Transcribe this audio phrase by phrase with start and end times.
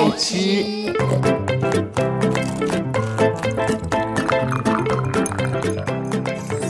[0.00, 0.94] 爱吃，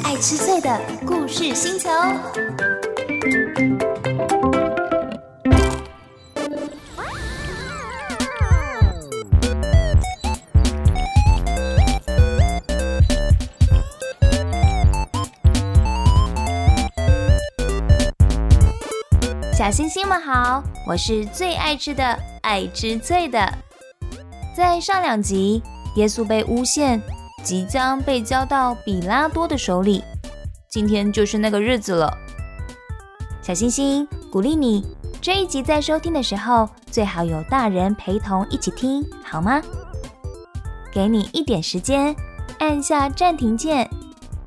[0.03, 1.88] 爱吃脆的故事星球。
[19.56, 23.52] 小星星们好，我是最爱吃的爱吃脆的。
[24.57, 25.62] 在上两集，
[25.97, 27.01] 耶稣被诬陷，
[27.43, 30.03] 即将被交到比拉多的手里。
[30.69, 32.12] 今天就是那个日子了。
[33.43, 34.84] 小星星鼓励你，
[35.21, 39.61] 这一集在收听的时候，最好有大人陪同一起听，好吗？
[40.93, 42.15] 给你一点时间，
[42.59, 43.89] 按下暂停键，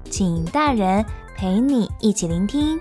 [0.10, 1.04] 请大人
[1.36, 2.80] 陪你一起聆听。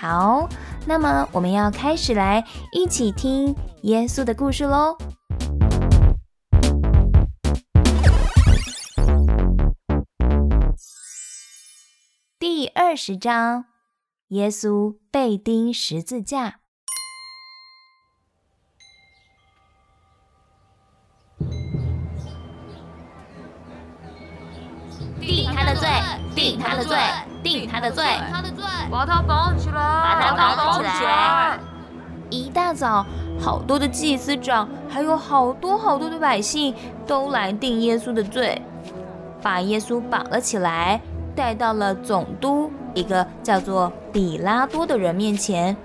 [0.00, 0.48] 好，
[0.86, 2.42] 那么我们要开始来
[2.72, 4.96] 一起听耶稣的故事喽。
[12.38, 13.66] 第二十章，
[14.28, 16.60] 耶稣被钉十字架。
[25.20, 25.86] 定他的罪，
[26.34, 26.96] 定他的罪，
[27.42, 28.04] 定他的罪。
[28.90, 29.74] 把他绑起来！
[29.76, 31.58] 把他绑起来！
[32.28, 33.06] 一大早，
[33.40, 36.74] 好多的祭司长，还有好多好多的百姓，
[37.06, 38.60] 都来定耶稣的罪，
[39.40, 41.00] 把耶稣绑了起来，
[41.36, 45.76] 带到了总督一个叫做比拉多的人面前。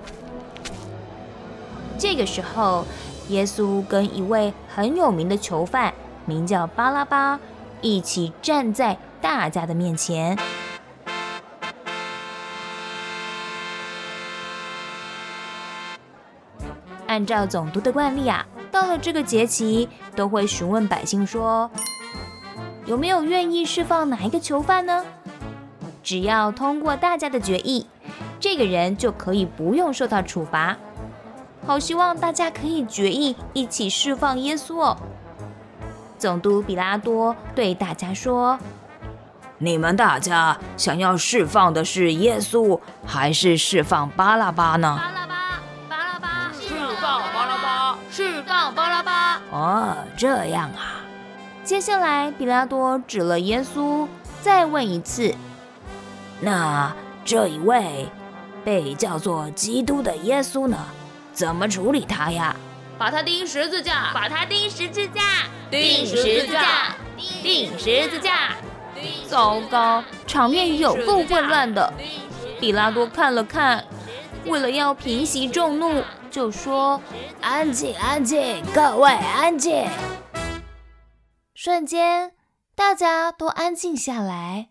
[1.96, 2.84] 这个时候，
[3.28, 7.38] 耶稣跟一位很有名的囚犯，名叫巴拉巴，
[7.80, 10.36] 一起站在大家的面前。
[17.16, 21.70] 按照总督的惯例啊，到了这个节期，都会询问百姓说，
[22.84, 25.02] 有没有愿意释放哪一个囚犯呢？
[26.02, 27.86] 只要通过大家的决议，
[28.38, 30.76] 这个人就可以不用受到处罚。
[31.66, 34.98] 好希望大家可以决议一起释放耶稣哦。
[36.18, 38.58] 总督比拉多对大家说
[39.56, 45.00] ：“你们大家想要释放的是耶稣，还是释放巴拉巴呢？”
[49.50, 51.02] 哦，这样啊。
[51.62, 54.06] 接下来，比拉多指了耶稣，
[54.40, 55.34] 再问一次
[56.40, 58.08] ：“那这一位
[58.64, 60.78] 被叫做基督的耶稣呢？
[61.32, 62.54] 怎么处理他呀？”
[62.98, 64.10] 把他钉十字架！
[64.14, 65.20] 把他钉十字架！
[65.70, 66.94] 钉十字架！
[67.42, 68.52] 钉十字架！
[69.28, 71.92] 糟糕，场面有够混乱的。
[72.58, 73.84] 比拉多看了看，
[74.46, 76.02] 为了要平息众怒。
[76.36, 77.00] 就说
[77.40, 79.88] ：“安静，安静，各位安静。”
[81.56, 82.34] 瞬间，
[82.74, 84.68] 大家都安静下来。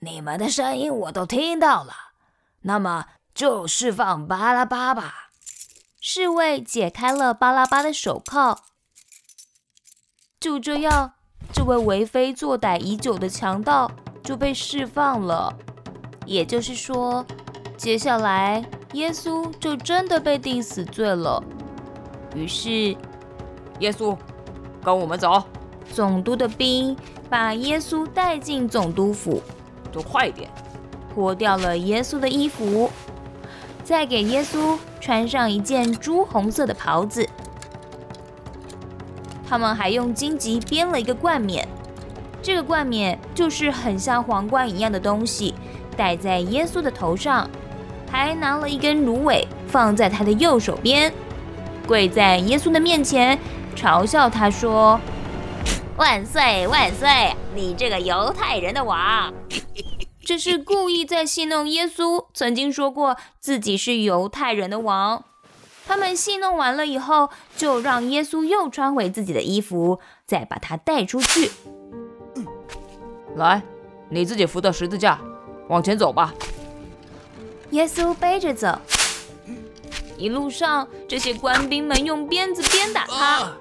[0.00, 1.92] 你们的声音我都听到了，
[2.62, 5.30] 那么就释放巴拉巴吧。
[6.00, 8.64] 侍卫解开了巴拉巴的手铐。
[10.40, 11.12] 就这样，
[11.52, 13.88] 这位为非作歹已久的强盗
[14.24, 15.56] 就被释放了。
[16.26, 17.24] 也就是说，
[17.76, 18.68] 接下来。
[18.92, 21.42] 耶稣就真的被定死罪了。
[22.34, 22.70] 于是，
[23.78, 24.16] 耶稣，
[24.82, 25.42] 跟我们走。
[25.92, 26.96] 总督的兵
[27.28, 29.42] 把耶稣带进总督府，
[29.92, 30.48] 走快一点，
[31.12, 32.90] 脱掉了耶稣的衣服，
[33.82, 37.28] 再给耶稣穿上一件朱红色的袍子。
[39.48, 41.66] 他们还用荆棘编了一个冠冕，
[42.40, 45.54] 这个冠冕就是很像皇冠一样的东西，
[45.96, 47.50] 戴在耶稣的头上。
[48.10, 51.12] 还拿了一根芦苇放在他的右手边，
[51.86, 53.38] 跪在耶稣的面前，
[53.76, 55.00] 嘲笑他说
[55.96, 59.32] ：“万岁万岁，你这个犹太人的王！”
[60.22, 65.24] 这是故意在戏弄耶稣，曾经说过自己是犹太人的王。
[65.86, 71.50] 他们戏弄完了以后，就让耶稣又穿回自己的衣服，再把他带出去。
[73.34, 73.62] 来，
[74.08, 75.18] 你自己扶着十字架，
[75.68, 76.32] 往前走吧。
[77.70, 78.78] 耶稣背着走，
[80.16, 83.52] 一路上这些官兵们用鞭子鞭打他。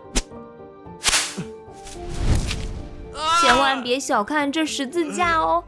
[3.41, 5.63] 千万别小看这十字架哦，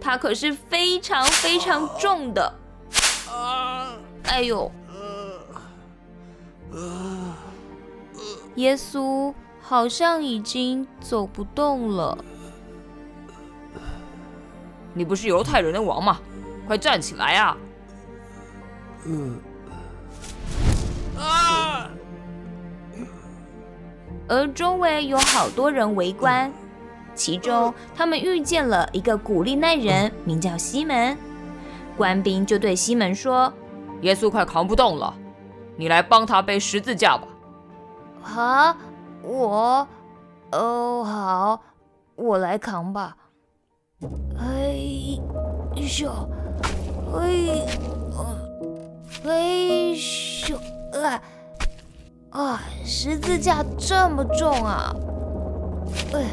[0.00, 2.54] 它可是非常非常重的。
[4.24, 4.70] 哎呦！
[8.56, 12.18] 耶稣好像已经走不动了。
[14.92, 16.20] 你不是犹太人的王吗？
[16.66, 17.56] 快站起来啊！
[19.04, 19.40] 嗯。
[21.18, 21.88] 啊！
[24.28, 26.52] 而周围有好多人围观，
[27.14, 31.16] 其中他们遇见了一个古利奈人，名叫西门。
[31.96, 33.52] 官兵就对西门说
[34.02, 35.14] ：“耶稣快扛不动了，
[35.76, 37.28] 你来帮他背十字架吧。”
[38.36, 38.76] 啊，
[39.22, 39.86] 我，
[40.50, 41.62] 哦，好，
[42.16, 43.16] 我来扛吧。
[44.38, 44.74] 哎，
[45.76, 46.10] 咻，
[47.14, 47.66] 哎，
[49.24, 50.56] 哎，咻，
[50.92, 51.22] 啊，
[52.30, 54.94] 啊，十字架这么重啊！
[56.12, 56.24] 哎，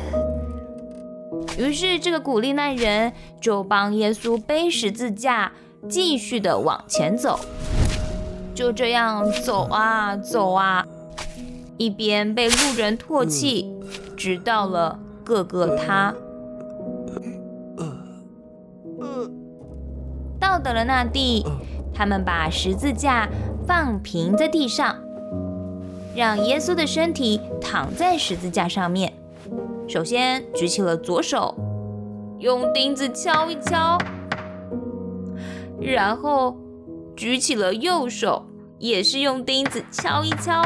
[1.57, 5.51] 于是这个古利奈人就帮耶稣背十字架，
[5.87, 7.39] 继续的往前走。
[8.55, 10.85] 就这样走啊走啊。
[11.77, 13.73] 一边被路人唾弃，
[14.15, 16.13] 直到了各个他。
[20.53, 21.43] 到得了那地，
[21.91, 23.27] 他们把十字架
[23.65, 24.95] 放平在地上，
[26.15, 29.11] 让耶稣的身体躺在十字架上面。
[29.87, 31.55] 首先举起了左手，
[32.37, 33.97] 用钉子敲一敲，
[35.81, 36.55] 然后
[37.15, 38.45] 举起了右手，
[38.77, 40.61] 也是用钉子敲一敲。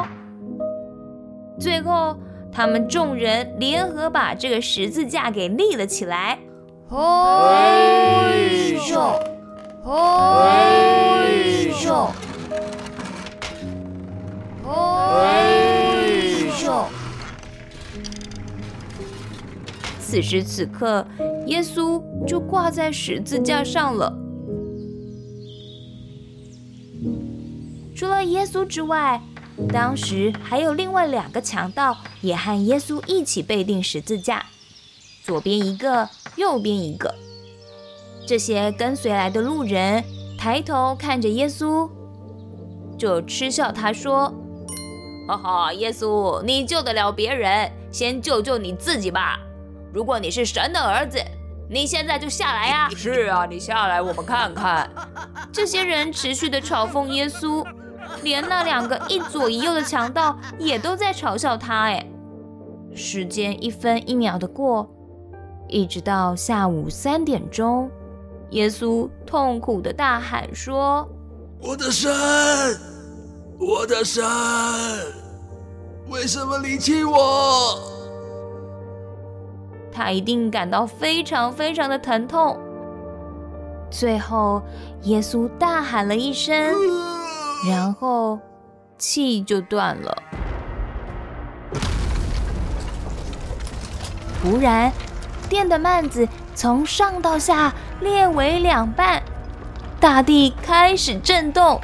[1.58, 2.18] 最后，
[2.52, 6.40] 他们众人联合把这个十字架给立了起来。
[6.90, 8.34] 哎
[8.92, 9.37] 呦！
[9.90, 11.24] 哎
[11.86, 12.10] 呦！
[14.66, 15.46] 哎
[16.62, 16.86] 呦！
[20.02, 21.08] 此时此刻，
[21.46, 24.14] 耶稣就挂在十字架上了。
[27.96, 29.22] 除了耶稣之外，
[29.70, 34.46] 当时还有另外两个强盗也和耶稣一起被钉十字架，
[35.24, 37.16] 左边一个，右边一个。
[38.28, 40.04] 这些跟随来的路人
[40.38, 41.90] 抬头看着耶稣，
[42.98, 44.32] 就嗤笑他说
[45.30, 49.40] ：“哈哈，耶稣，你救得了别人，先救救你自己吧！
[49.94, 51.18] 如果你是神的儿子，
[51.70, 54.92] 你现在就下来呀！” 是啊，你下来，我们看看。
[55.50, 57.66] 这些人持续的嘲讽耶稣。
[58.24, 61.84] 连那两个一左一右的强盗也都在嘲笑他。
[61.84, 62.06] 哎，
[62.96, 64.90] 时间一分一秒的过，
[65.68, 67.90] 一直到下午三点钟，
[68.52, 71.08] 耶稣痛苦的大喊说
[71.62, 72.12] ：“我的神，
[73.60, 74.24] 我的神，
[76.10, 77.78] 为什么离弃我？”
[79.92, 82.58] 他一定感到非常非常的疼痛。
[83.90, 84.62] 最后，
[85.04, 86.74] 耶稣大喊了一声。
[87.68, 88.38] 然后
[89.00, 90.16] 气就断了。
[94.40, 94.92] 突然，
[95.50, 99.22] 电的幔子从上到下裂为两半，
[100.00, 101.80] 大地开始震动，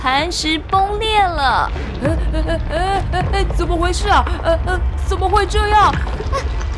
[0.00, 1.70] 磐石崩裂了。
[2.02, 3.44] 哎哎哎哎哎！
[3.54, 4.24] 怎么回事啊？
[4.42, 5.88] 呃呃，怎么会这样？
[5.88, 5.94] 啊！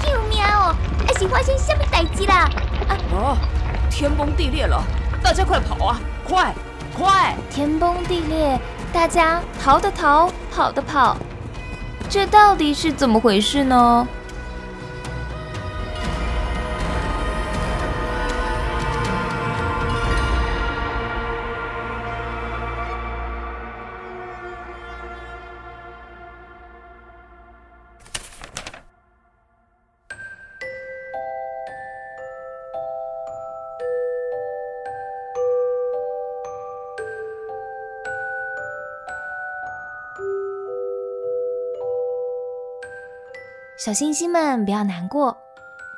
[0.02, 0.74] 救命哦！
[1.06, 2.50] 还是发生什么代志啦？
[3.14, 3.38] 啊！
[3.88, 4.82] 天崩地裂了！
[5.22, 6.00] 大家快跑啊！
[6.28, 6.52] 快！
[6.98, 7.36] 快！
[7.48, 8.58] 天崩地裂，
[8.92, 11.16] 大家逃的逃，跑的跑，
[12.08, 14.08] 这到底是怎么回事呢？
[43.76, 45.36] 小星星们，不要难过。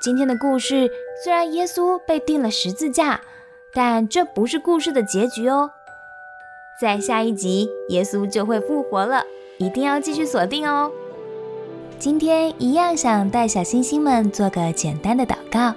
[0.00, 0.90] 今天的故事
[1.22, 3.20] 虽然耶稣被钉了十字架，
[3.72, 5.70] 但这不是故事的结局哦。
[6.80, 9.22] 在下一集，耶稣就会复活了，
[9.58, 10.90] 一定要继续锁定哦。
[12.00, 15.72] 今天一样想带小星星们做个简单的祷告，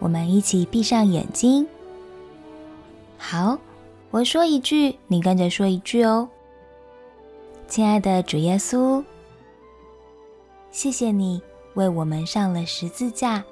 [0.00, 1.68] 我们一起闭上眼睛。
[3.16, 3.58] 好，
[4.10, 6.28] 我说一句，你跟着说一句哦。
[7.68, 9.04] 亲爱的主耶稣。
[10.76, 11.40] 谢谢你
[11.72, 13.42] 为我们上了十字架，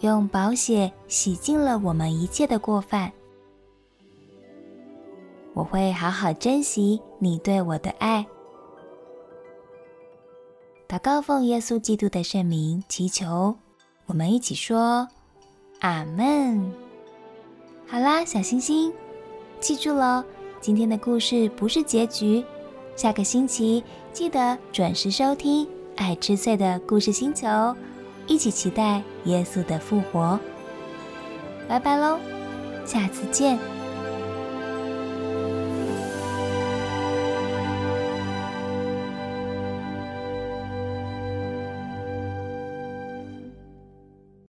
[0.00, 3.10] 用宝血洗净了我们一切的过犯。
[5.54, 8.26] 我会好好珍惜你对我的爱。
[10.86, 13.56] 祷告奉耶稣基督的圣名祈求，
[14.04, 15.08] 我们一起说
[15.80, 16.70] 阿门。
[17.86, 18.92] 好啦，小星星，
[19.60, 20.22] 记住喽，
[20.60, 22.44] 今天的故事不是结局。
[22.94, 25.66] 下个星期记得准时收听
[25.96, 27.74] 爱吃脆的故事星球，
[28.26, 30.38] 一起期待耶稣的复活。
[31.66, 32.18] 拜拜喽！
[32.84, 33.81] 下次见。